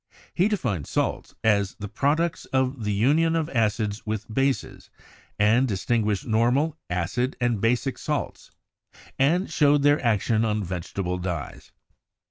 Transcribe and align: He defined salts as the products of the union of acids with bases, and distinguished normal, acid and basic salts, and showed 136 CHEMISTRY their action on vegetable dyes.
He 0.33 0.47
defined 0.47 0.87
salts 0.87 1.35
as 1.43 1.75
the 1.75 1.87
products 1.87 2.45
of 2.45 2.85
the 2.85 2.91
union 2.91 3.35
of 3.35 3.51
acids 3.51 4.03
with 4.03 4.33
bases, 4.33 4.89
and 5.37 5.67
distinguished 5.67 6.25
normal, 6.25 6.75
acid 6.89 7.35
and 7.39 7.61
basic 7.61 7.99
salts, 7.99 8.49
and 9.19 9.51
showed 9.51 9.85
136 9.85 9.93
CHEMISTRY 9.99 10.01
their 10.01 10.03
action 10.03 10.43
on 10.43 10.63
vegetable 10.67 11.17
dyes. 11.19 11.71